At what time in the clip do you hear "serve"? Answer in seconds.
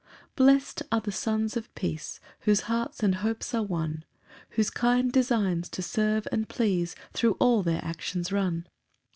5.83-6.27